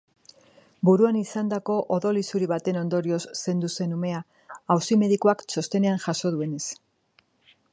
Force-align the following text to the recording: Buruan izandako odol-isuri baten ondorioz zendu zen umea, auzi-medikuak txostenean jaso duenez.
Buruan 0.87 1.17
izandako 1.19 1.75
odol-isuri 1.97 2.47
baten 2.51 2.79
ondorioz 2.81 3.19
zendu 3.43 3.69
zen 3.75 3.93
umea, 3.99 4.23
auzi-medikuak 4.77 5.45
txostenean 5.53 6.03
jaso 6.07 6.33
duenez. 6.39 6.63